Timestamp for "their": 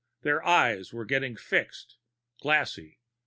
0.23-0.43